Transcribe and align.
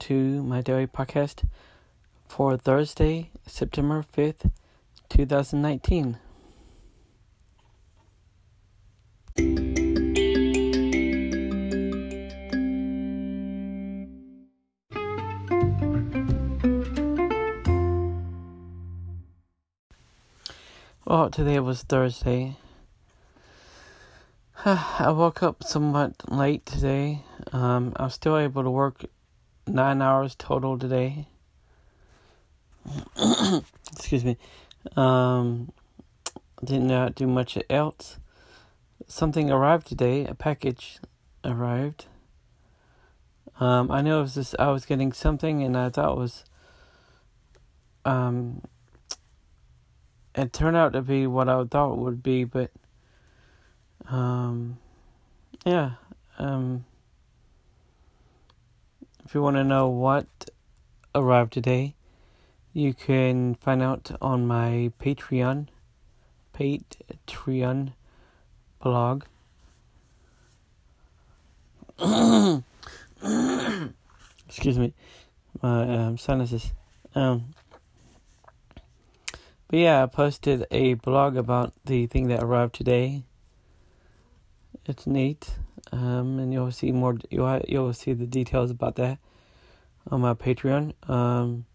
To 0.00 0.42
my 0.42 0.62
daily 0.62 0.86
podcast 0.86 1.44
for 2.26 2.56
Thursday, 2.56 3.30
September 3.46 4.02
5th, 4.16 4.50
2019. 5.10 6.18
Well, 21.04 21.28
today 21.30 21.60
was 21.60 21.82
Thursday. 21.82 22.56
I 24.64 25.10
woke 25.10 25.42
up 25.42 25.62
somewhat 25.62 26.14
late 26.28 26.64
today. 26.64 27.22
Um, 27.52 27.92
I 27.96 28.04
was 28.04 28.14
still 28.14 28.38
able 28.38 28.62
to 28.62 28.70
work 28.70 29.04
nine 29.66 30.02
hours 30.02 30.34
total 30.34 30.78
today. 30.78 31.28
Excuse 33.92 34.24
me. 34.24 34.36
Um, 34.96 35.72
did 36.64 36.82
not 36.82 37.14
do 37.14 37.26
much 37.26 37.58
else. 37.68 38.18
Something 39.06 39.50
arrived 39.50 39.86
today. 39.86 40.24
A 40.24 40.34
package 40.34 40.98
arrived. 41.44 42.06
Um, 43.58 43.90
I 43.90 44.00
knew 44.00 44.16
it 44.18 44.22
was 44.22 44.34
just 44.34 44.54
I 44.58 44.70
was 44.70 44.86
getting 44.86 45.12
something, 45.12 45.62
and 45.62 45.76
I 45.76 45.90
thought 45.90 46.12
it 46.12 46.18
was. 46.18 46.44
Um, 48.04 48.62
it 50.34 50.52
turned 50.52 50.76
out 50.76 50.92
to 50.94 51.02
be 51.02 51.26
what 51.26 51.48
I 51.48 51.62
thought 51.64 51.92
it 51.92 51.98
would 51.98 52.22
be, 52.22 52.44
but 52.44 52.70
um, 54.08 54.78
yeah. 55.66 55.92
Um, 56.38 56.86
if 59.30 59.34
you 59.36 59.42
want 59.42 59.54
to 59.54 59.62
know 59.62 59.86
what 59.86 60.26
arrived 61.14 61.52
today, 61.52 61.94
you 62.72 62.92
can 62.92 63.54
find 63.54 63.80
out 63.80 64.10
on 64.20 64.44
my 64.44 64.90
Patreon, 65.00 65.68
Patreon 66.52 67.92
blog. 68.82 69.22
Excuse 74.48 74.80
me, 74.80 74.94
my 75.62 75.82
um, 75.82 76.18
sinuses. 76.18 76.72
Um, 77.14 77.54
but 79.68 79.78
yeah, 79.78 80.02
I 80.02 80.06
posted 80.06 80.66
a 80.72 80.94
blog 80.94 81.36
about 81.36 81.72
the 81.84 82.08
thing 82.08 82.26
that 82.26 82.42
arrived 82.42 82.74
today. 82.74 83.22
It's 84.86 85.06
neat, 85.06 85.50
um, 85.92 86.38
and 86.38 86.52
you'll 86.52 86.70
see 86.70 86.92
more. 86.92 87.16
You'll 87.30 87.60
you'll 87.68 87.92
see 87.92 88.12
the 88.12 88.26
details 88.26 88.70
about 88.70 88.96
that 88.96 89.18
on 90.10 90.20
my 90.20 90.34
Patreon. 90.34 90.94
Um, 91.08 91.66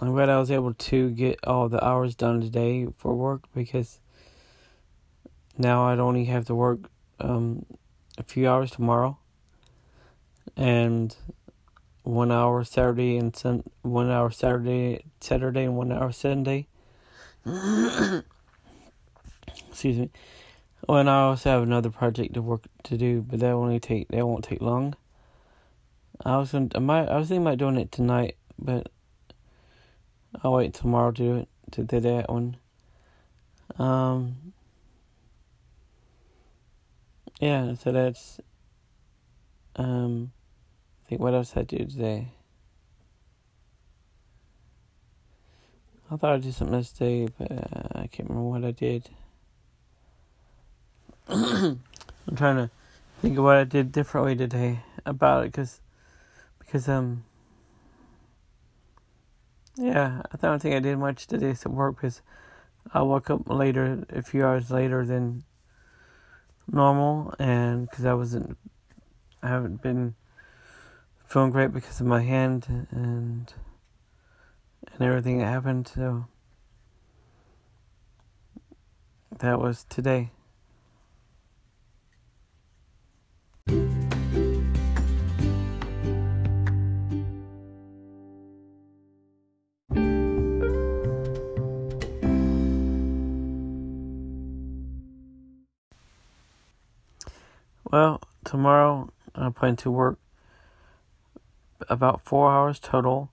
I'm 0.00 0.12
glad 0.12 0.28
I 0.28 0.38
was 0.38 0.50
able 0.50 0.74
to 0.74 1.10
get 1.10 1.38
all 1.44 1.68
the 1.68 1.84
hours 1.84 2.14
done 2.14 2.40
today 2.40 2.88
for 2.96 3.14
work 3.14 3.44
because 3.54 4.00
now 5.56 5.86
I'd 5.86 6.00
only 6.00 6.24
have 6.24 6.46
to 6.46 6.54
work 6.54 6.90
um, 7.20 7.64
a 8.18 8.24
few 8.24 8.48
hours 8.48 8.72
tomorrow, 8.72 9.18
and 10.56 11.14
one 12.02 12.32
hour 12.32 12.64
Saturday 12.64 13.16
and 13.16 13.34
sun, 13.36 13.62
one 13.82 14.10
hour 14.10 14.30
Saturday 14.30 15.04
Saturday 15.20 15.64
and 15.64 15.76
one 15.76 15.92
hour 15.92 16.10
Sunday. 16.12 16.66
Excuse 19.70 19.98
me. 19.98 20.10
Oh, 20.86 20.96
and 20.96 21.08
I 21.08 21.22
also 21.22 21.50
have 21.50 21.62
another 21.62 21.90
project 21.90 22.34
to 22.34 22.42
work 22.42 22.66
to 22.84 22.98
do, 22.98 23.22
but 23.22 23.40
that 23.40 23.52
only 23.52 23.80
take 23.80 24.08
that 24.08 24.26
won't 24.26 24.44
take 24.44 24.60
long. 24.60 24.94
I 26.24 26.36
was 26.36 26.52
gonna, 26.52 26.68
I 26.74 26.78
might 26.78 27.08
I 27.08 27.16
was 27.16 27.28
thinking 27.28 27.46
about 27.46 27.58
doing 27.58 27.76
it 27.78 27.90
tonight, 27.90 28.36
but 28.58 28.90
I'll 30.42 30.52
wait 30.52 30.74
tomorrow 30.74 31.10
to 31.12 31.22
do 31.22 31.36
it 31.36 31.48
to 31.72 31.84
do 31.84 32.00
that 32.00 32.28
one. 32.30 32.56
Um. 33.78 34.52
Yeah, 37.40 37.74
so 37.74 37.90
that's 37.90 38.40
um 39.76 40.32
I 41.04 41.08
think 41.08 41.20
what 41.20 41.34
else 41.34 41.56
I 41.56 41.62
do 41.62 41.78
today? 41.78 42.28
I 46.10 46.16
thought 46.16 46.34
I'd 46.34 46.42
do 46.42 46.52
something 46.52 46.76
else 46.76 46.92
today, 46.92 47.28
but 47.38 47.50
uh, 47.50 48.00
I 48.00 48.06
can't 48.06 48.28
remember 48.28 48.50
what 48.50 48.64
I 48.64 48.70
did. 48.70 49.08
I'm 51.28 51.80
trying 52.36 52.56
to 52.56 52.70
think 53.22 53.38
of 53.38 53.44
what 53.44 53.56
I 53.56 53.64
did 53.64 53.92
differently 53.92 54.36
today 54.36 54.80
about 55.06 55.46
it, 55.46 55.52
cause, 55.52 55.80
because 56.58 56.88
um, 56.88 57.24
yeah, 59.76 60.22
I 60.30 60.36
don't 60.36 60.60
think 60.60 60.74
I 60.74 60.80
did 60.80 60.98
much 60.98 61.26
today 61.26 61.50
at 61.50 61.66
work 61.66 61.96
because 61.96 62.20
I 62.92 63.02
woke 63.02 63.30
up 63.30 63.48
later, 63.48 64.04
a 64.10 64.22
few 64.22 64.44
hours 64.44 64.70
later 64.70 65.06
than 65.06 65.44
normal, 66.70 67.34
and 67.38 67.88
because 67.88 68.04
I 68.04 68.14
wasn't, 68.14 68.58
I 69.42 69.48
haven't 69.48 69.80
been 69.80 70.14
feeling 71.26 71.50
great 71.50 71.72
because 71.72 72.00
of 72.00 72.06
my 72.06 72.20
hand 72.20 72.86
and 72.90 73.52
and 74.92 75.00
everything 75.00 75.38
that 75.38 75.46
happened. 75.46 75.88
So 75.88 76.26
that 79.38 79.58
was 79.58 79.84
today. 79.88 80.30
Well, 97.94 98.20
tomorrow 98.44 99.12
I 99.36 99.50
plan 99.50 99.76
to 99.76 99.88
work 99.88 100.18
about 101.88 102.22
four 102.22 102.50
hours 102.50 102.80
total, 102.80 103.30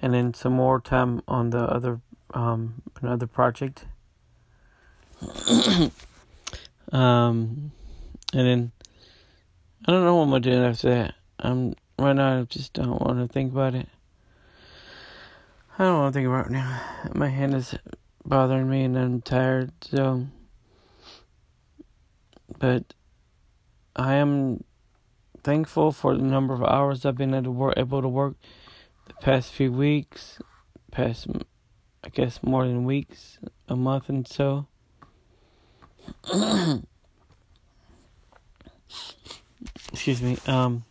and 0.00 0.14
then 0.14 0.32
some 0.32 0.54
more 0.54 0.80
time 0.80 1.20
on 1.28 1.50
the 1.50 1.58
other 1.58 2.00
um, 2.32 2.80
another 3.02 3.26
project. 3.26 3.84
um, 6.90 7.70
and 8.32 8.46
then 8.48 8.72
I 9.86 9.92
don't 9.92 10.04
know 10.04 10.16
what 10.16 10.22
I'm 10.22 10.30
gonna 10.30 10.40
do 10.40 10.64
after 10.64 10.88
that. 10.88 11.14
I'm 11.38 11.74
right 11.98 12.14
now. 12.14 12.40
I 12.40 12.44
just 12.44 12.72
don't 12.72 13.02
want 13.02 13.18
to 13.18 13.28
think 13.30 13.52
about 13.52 13.74
it. 13.74 13.88
I 15.78 15.84
don't 15.84 15.98
want 15.98 16.14
to 16.14 16.18
think 16.18 16.28
about 16.28 16.46
it 16.46 16.52
now. 16.52 16.80
My 17.14 17.28
hand 17.28 17.54
is 17.54 17.74
bothering 18.24 18.70
me, 18.70 18.84
and 18.84 18.96
I'm 18.96 19.20
tired. 19.20 19.72
So, 19.82 20.28
but 22.58 22.94
I 23.98 24.14
am 24.16 24.62
thankful 25.42 25.90
for 25.90 26.14
the 26.14 26.22
number 26.22 26.52
of 26.52 26.62
hours 26.62 27.06
I've 27.06 27.16
been 27.16 27.32
able 27.32 27.44
to 27.44 27.50
work, 27.50 27.74
able 27.78 28.02
to 28.02 28.08
work 28.08 28.36
the 29.06 29.14
past 29.14 29.50
few 29.52 29.72
weeks, 29.72 30.38
past 30.90 31.26
I 32.04 32.10
guess 32.10 32.42
more 32.42 32.66
than 32.66 32.84
weeks, 32.84 33.38
a 33.68 33.74
month 33.74 34.10
and 34.10 34.28
so. 34.28 34.66
Excuse 39.92 40.20
me. 40.20 40.36
Um, 40.46 40.84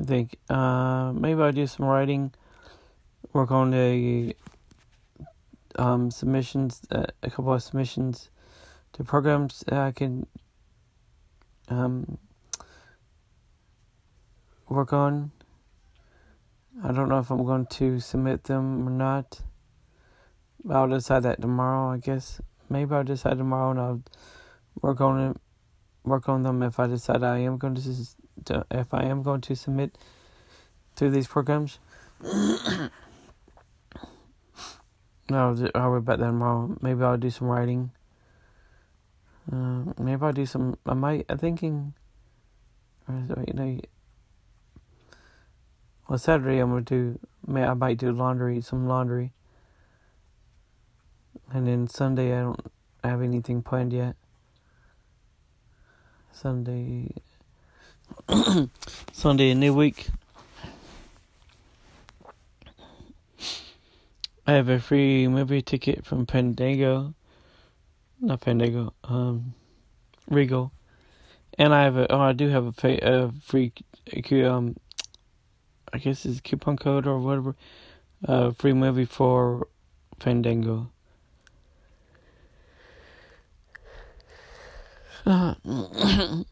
I 0.00 0.02
think 0.02 0.38
uh, 0.48 1.12
maybe 1.12 1.42
I'll 1.42 1.52
do 1.52 1.66
some 1.66 1.84
writing, 1.84 2.32
work 3.34 3.50
on 3.50 3.70
the 3.70 4.34
um, 5.76 6.10
submissions, 6.10 6.80
uh, 6.90 7.04
a 7.22 7.28
couple 7.28 7.52
of 7.52 7.62
submissions 7.62 8.30
to 8.94 9.04
programs 9.04 9.62
I 9.70 9.92
can 9.92 10.26
um, 11.68 12.18
work 14.68 14.92
on. 14.92 15.32
I 16.82 16.92
don't 16.92 17.08
know 17.08 17.18
if 17.18 17.30
I'm 17.30 17.44
going 17.44 17.66
to 17.66 18.00
submit 18.00 18.44
them 18.44 18.88
or 18.88 18.90
not. 18.90 19.40
I'll 20.68 20.88
decide 20.88 21.22
that 21.22 21.40
tomorrow, 21.40 21.92
I 21.92 21.98
guess. 21.98 22.40
Maybe 22.68 22.94
I'll 22.94 23.04
decide 23.04 23.38
tomorrow 23.38 23.70
and 23.70 23.80
I'll 23.80 24.02
work 24.80 25.00
on 25.00 25.30
it, 25.30 25.36
work 26.04 26.28
on 26.28 26.42
them 26.42 26.62
if 26.62 26.80
I 26.80 26.86
decide 26.86 27.22
I 27.22 27.38
am 27.38 27.58
going 27.58 27.74
to, 27.76 28.66
if 28.70 28.92
I 28.92 29.04
am 29.04 29.22
going 29.22 29.42
to 29.42 29.54
submit 29.54 29.96
through 30.96 31.10
these 31.10 31.26
programs. 31.26 31.78
no, 32.22 32.90
I'll 35.30 35.90
worry 35.90 35.98
about 35.98 36.18
that 36.18 36.26
tomorrow. 36.26 36.76
Maybe 36.80 37.02
I'll 37.02 37.16
do 37.16 37.30
some 37.30 37.48
writing. 37.48 37.92
Uh, 39.50 39.92
maybe 39.98 40.22
I'll 40.22 40.32
do 40.32 40.46
some. 40.46 40.76
I 40.86 40.94
might. 40.94 41.26
I'm 41.28 41.38
thinking. 41.38 41.94
Wait, 43.08 43.54
no, 43.54 43.78
well, 46.08 46.18
Saturday 46.18 46.58
I'm 46.58 46.70
gonna 46.70 46.82
do. 46.82 47.18
May 47.46 47.64
I 47.64 47.74
might 47.74 47.98
do 47.98 48.12
laundry, 48.12 48.60
some 48.60 48.86
laundry, 48.86 49.32
and 51.52 51.66
then 51.66 51.88
Sunday 51.88 52.36
I 52.36 52.42
don't 52.42 52.72
have 53.02 53.22
anything 53.22 53.62
planned 53.62 53.92
yet. 53.92 54.16
Sunday. 56.32 57.10
Sunday, 59.12 59.50
a 59.50 59.54
new 59.54 59.72
week. 59.72 60.08
I 64.46 64.52
have 64.52 64.68
a 64.68 64.78
free 64.78 65.26
movie 65.26 65.62
ticket 65.62 66.04
from 66.04 66.26
Fandango. 66.26 67.14
Not 68.24 68.40
Fandango, 68.40 68.94
um, 69.04 69.52
Regal. 70.30 70.72
And 71.58 71.74
I 71.74 71.82
have 71.82 71.98
a, 71.98 72.10
oh, 72.10 72.20
I 72.20 72.32
do 72.32 72.48
have 72.48 72.64
a, 72.64 72.72
fa- 72.72 72.98
a 73.02 73.30
free, 73.42 73.70
um, 74.42 74.76
I 75.92 75.98
guess 75.98 76.24
it's 76.24 76.40
coupon 76.40 76.78
code 76.78 77.06
or 77.06 77.18
whatever, 77.18 77.54
uh, 78.26 78.52
free 78.52 78.72
movie 78.72 79.04
for 79.04 79.68
Fandango. 80.18 80.90
Uh, 85.26 85.54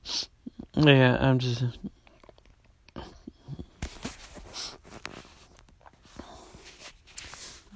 yeah, 0.75 1.17
I'm 1.21 1.39
just 1.39 1.65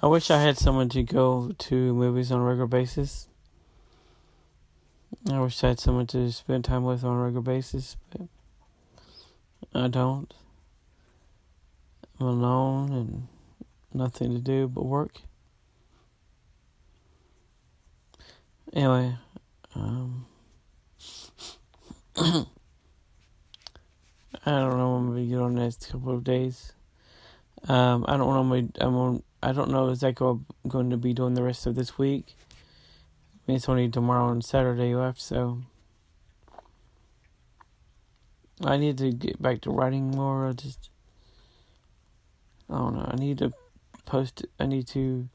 I 0.02 0.06
wish 0.06 0.30
I 0.30 0.42
had 0.42 0.58
someone 0.58 0.90
to 0.90 1.02
go 1.02 1.52
to 1.56 1.94
movies 1.94 2.30
on 2.30 2.40
a 2.40 2.44
regular 2.44 2.66
basis. 2.66 3.28
I 5.30 5.40
wish 5.40 5.62
I 5.64 5.68
had 5.68 5.80
someone 5.80 6.06
to 6.08 6.30
spend 6.30 6.64
time 6.64 6.84
with 6.84 7.02
on 7.02 7.16
a 7.16 7.24
regular 7.24 7.42
basis, 7.42 7.96
but 8.10 8.28
I 9.74 9.88
don't. 9.88 10.32
I'm 12.20 12.26
alone 12.26 12.92
and 12.92 13.28
nothing 13.92 14.32
to 14.32 14.38
do 14.38 14.68
but 14.68 14.84
work. 14.84 15.20
Anyway, 18.72 19.16
um, 19.74 20.26
I 22.16 22.46
don't 24.44 24.78
know 24.78 24.94
when 24.94 25.14
we 25.14 25.26
get 25.26 25.38
on 25.38 25.54
the 25.54 25.62
next 25.62 25.90
couple 25.90 26.14
of 26.14 26.24
days. 26.24 26.72
Um, 27.68 28.04
I 28.06 28.16
don't 28.16 28.32
know. 28.32 28.44
My, 28.44 28.64
I'm 28.80 28.94
on 28.94 29.22
I 29.42 29.52
don't 29.52 29.70
know 29.70 29.88
exactly 29.88 30.26
what 30.26 30.38
I'm 30.64 30.70
going 30.70 30.90
to 30.90 30.96
be 30.96 31.12
doing 31.12 31.34
the 31.34 31.42
rest 31.42 31.66
of 31.66 31.74
this 31.74 31.98
week. 31.98 32.36
It's 33.48 33.68
only 33.68 33.88
tomorrow 33.88 34.30
and 34.30 34.44
Saturday 34.44 34.94
left, 34.94 35.20
so 35.20 35.62
I 38.64 38.76
need 38.76 38.98
to 38.98 39.12
get 39.12 39.40
back 39.40 39.60
to 39.62 39.70
writing 39.70 40.10
more. 40.10 40.48
I 40.48 40.52
just 40.52 40.90
I 42.68 42.78
don't 42.78 42.96
know. 42.96 43.08
I 43.08 43.14
need 43.14 43.38
to 43.38 43.52
post. 44.04 44.44
I 44.58 44.66
need 44.66 44.88
to 44.88 45.28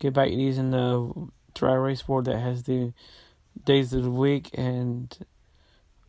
get 0.00 0.14
back 0.14 0.30
using 0.30 0.70
the 0.70 1.28
dry 1.54 1.74
erase 1.74 2.02
board 2.02 2.24
that 2.24 2.40
has 2.40 2.64
the 2.64 2.92
days 3.64 3.92
of 3.92 4.02
the 4.02 4.10
week, 4.10 4.50
and 4.54 5.16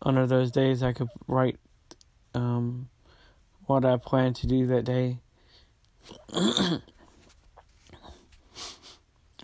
under 0.02 0.26
those 0.26 0.50
days, 0.50 0.82
I 0.82 0.94
could 0.94 1.10
write 1.28 1.58
um, 2.34 2.90
what 3.66 3.86
I 3.86 3.98
plan 3.98 4.34
to 4.36 4.48
do 4.48 4.66
that 4.66 4.86
day. 4.86 5.20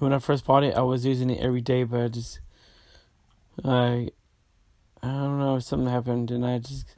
when 0.01 0.13
I 0.13 0.19
first 0.19 0.45
bought 0.45 0.63
it, 0.63 0.75
I 0.75 0.81
was 0.81 1.05
using 1.05 1.29
it 1.29 1.39
every 1.39 1.61
day, 1.61 1.83
but 1.83 1.99
I 2.01 2.07
just, 2.07 2.39
I, 3.63 4.09
I 5.03 5.07
don't 5.07 5.37
know, 5.39 5.59
something 5.59 5.87
happened, 5.87 6.31
and 6.31 6.43
I 6.45 6.57
just, 6.57 6.95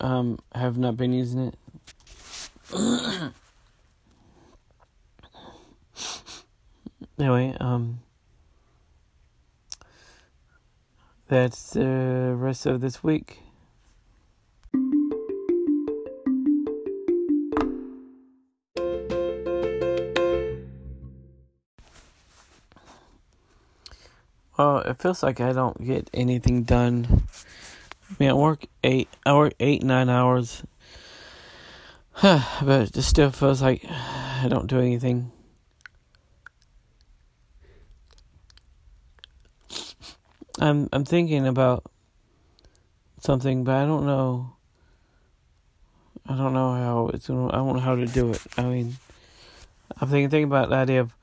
um, 0.00 0.38
have 0.54 0.78
not 0.78 0.96
been 0.96 1.12
using 1.12 1.52
it. 1.52 1.54
anyway, 7.18 7.54
um, 7.60 8.00
that's 11.28 11.70
the 11.70 12.34
rest 12.34 12.64
of 12.64 12.80
this 12.80 13.04
week. 13.04 13.45
It 24.86 24.98
feels 24.98 25.22
like 25.22 25.40
I 25.40 25.52
don't 25.52 25.84
get 25.84 26.08
anything 26.14 26.62
done. 26.62 27.24
I 28.10 28.14
mean, 28.18 28.30
I 28.30 28.34
work 28.34 28.66
eight, 28.84 29.08
I 29.24 29.34
work 29.34 29.54
eight, 29.58 29.82
nine 29.82 30.08
hours. 30.08 30.62
but 32.22 32.96
it 32.96 33.02
still 33.02 33.30
feels 33.30 33.60
like 33.60 33.84
I 33.90 34.46
don't 34.48 34.68
do 34.68 34.78
anything. 34.78 35.32
I'm 40.58 40.88
I'm 40.92 41.04
thinking 41.04 41.46
about 41.46 41.84
something, 43.20 43.64
but 43.64 43.74
I 43.74 43.84
don't 43.84 44.06
know. 44.06 44.54
I 46.26 46.36
don't 46.36 46.54
know 46.54 46.72
how 46.72 47.10
it's 47.12 47.26
gonna. 47.28 47.48
I 47.48 47.56
don't 47.56 47.74
know 47.74 47.80
how 47.80 47.96
to 47.96 48.06
do 48.06 48.30
it. 48.30 48.40
I 48.56 48.62
mean, 48.62 48.96
I'm 50.00 50.08
thinking, 50.08 50.30
thinking 50.30 50.44
about 50.44 50.70
the 50.70 50.76
idea 50.76 51.00
of 51.02 51.14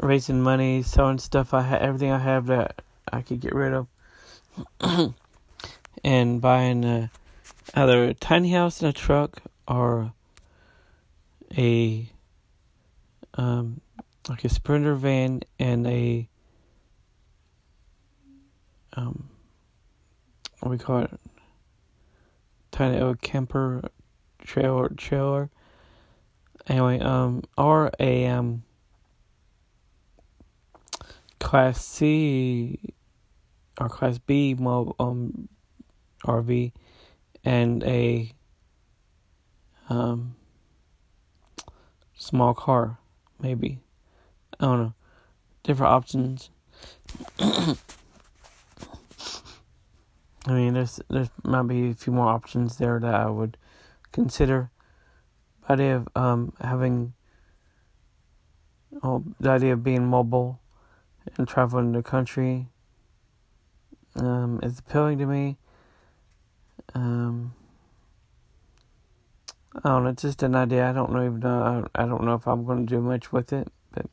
raising 0.00 0.42
money, 0.42 0.82
selling 0.82 1.18
stuff 1.18 1.54
I 1.54 1.62
have, 1.62 1.82
everything 1.82 2.10
I 2.10 2.18
have 2.18 2.46
that 2.46 2.82
I 3.12 3.22
could 3.22 3.40
get 3.40 3.54
rid 3.54 3.72
of, 3.72 3.86
and 6.04 6.40
buying 6.40 6.84
a, 6.84 7.10
either 7.74 8.04
a 8.04 8.14
tiny 8.14 8.52
house 8.52 8.80
and 8.80 8.90
a 8.90 8.92
truck 8.92 9.42
or 9.66 10.12
a 11.56 12.10
um 13.34 13.80
like 14.28 14.44
a 14.44 14.48
sprinter 14.48 14.94
van 14.94 15.40
and 15.58 15.86
a 15.86 16.28
um 18.94 19.28
what 20.60 20.70
we 20.70 20.78
call 20.78 21.00
it 21.00 21.10
tiny 22.70 23.00
old 23.00 23.20
camper 23.20 23.82
trailer 24.38 24.88
trailer. 24.90 25.50
Anyway 26.66 26.98
um 27.00 27.42
or 27.56 27.90
a 27.98 28.26
um 28.26 28.62
Class 31.38 31.84
C 31.84 32.94
or 33.80 33.88
Class 33.88 34.18
B 34.18 34.56
um, 34.58 35.48
RV 36.24 36.72
and 37.44 37.82
a 37.84 38.32
um, 39.88 40.34
small 42.16 42.54
car, 42.54 42.98
maybe. 43.40 43.80
I 44.60 44.64
don't 44.66 44.78
know. 44.78 44.94
Different 45.62 45.92
options. 45.92 46.50
I 47.38 47.76
mean, 50.46 50.74
there's 50.74 51.00
there's 51.08 51.30
might 51.44 51.62
be 51.62 51.90
a 51.90 51.94
few 51.94 52.12
more 52.12 52.28
options 52.28 52.78
there 52.78 52.98
that 53.00 53.14
I 53.14 53.28
would 53.28 53.56
consider. 54.12 54.70
Idea 55.68 55.96
of 55.96 56.08
um 56.16 56.54
having, 56.60 57.12
oh, 59.02 59.24
the 59.38 59.50
idea 59.50 59.74
of 59.74 59.84
being 59.84 60.06
mobile 60.06 60.60
and 61.36 61.46
traveling 61.46 61.92
the 61.92 62.02
country 62.02 62.68
um, 64.16 64.60
is 64.62 64.78
appealing 64.78 65.18
to 65.18 65.26
me. 65.26 65.56
Um, 66.94 67.54
I 69.84 69.90
don't 69.90 70.04
know, 70.04 70.10
it's 70.10 70.22
just 70.22 70.42
an 70.42 70.54
idea. 70.54 70.88
I 70.88 70.92
don't 70.92 71.12
know 71.12 71.24
even 71.24 71.40
know. 71.40 71.88
I, 71.94 72.02
I 72.02 72.06
don't 72.06 72.24
know 72.24 72.34
if 72.34 72.46
I'm 72.46 72.64
going 72.64 72.86
to 72.86 72.94
do 72.94 73.00
much 73.00 73.32
with 73.32 73.52
it, 73.52 73.68
but 73.92 74.06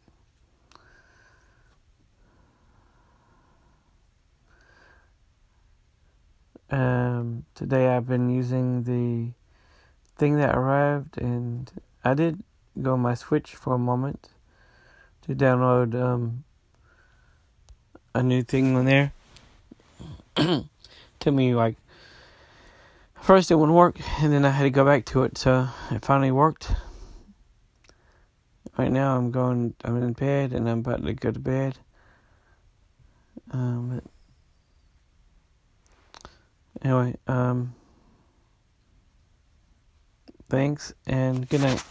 um, 6.69 7.45
today 7.55 7.87
I've 7.87 8.07
been 8.07 8.29
using 8.29 8.83
the 8.83 9.33
thing 10.17 10.37
that 10.37 10.55
arrived, 10.55 11.17
and 11.17 11.71
I 12.03 12.13
did 12.13 12.43
go 12.79 12.93
on 12.93 12.99
my 12.99 13.13
Switch 13.13 13.55
for 13.55 13.73
a 13.73 13.79
moment 13.79 14.29
to 15.23 15.33
download 15.33 15.99
um, 15.99 16.43
a 18.15 18.23
new 18.23 18.41
thing 18.41 18.75
on 18.75 18.85
there. 18.85 19.11
Took 20.35 21.33
me 21.33 21.53
like 21.53 21.75
first 23.21 23.51
it 23.51 23.55
wouldn't 23.55 23.75
work, 23.77 23.97
and 24.21 24.31
then 24.33 24.45
I 24.45 24.49
had 24.49 24.63
to 24.63 24.69
go 24.69 24.85
back 24.85 25.05
to 25.07 25.23
it. 25.23 25.37
So 25.37 25.67
it 25.91 26.03
finally 26.03 26.31
worked. 26.31 26.71
Right 28.77 28.91
now 28.91 29.17
I'm 29.17 29.31
going. 29.31 29.75
I'm 29.83 30.01
in 30.01 30.13
bed, 30.13 30.53
and 30.53 30.67
I'm 30.69 30.79
about 30.79 31.05
to 31.05 31.13
go 31.13 31.31
to 31.31 31.39
bed. 31.39 31.77
Um. 33.51 34.01
Anyway, 36.81 37.15
um. 37.27 37.75
Thanks 40.47 40.93
and 41.05 41.49
good 41.49 41.61
night. 41.61 41.83